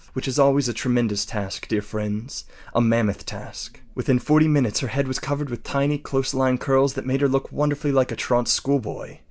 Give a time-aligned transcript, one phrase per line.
[0.13, 3.79] Which is always a tremendous task, dear friends—a mammoth task.
[3.93, 7.29] Within forty minutes her head was covered with tiny, close lying curls that made her
[7.29, 9.19] look wonderfully like a truant schoolboy.